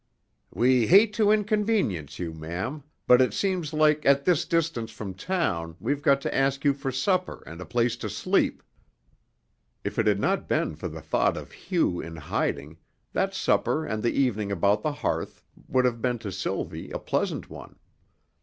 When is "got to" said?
6.01-6.35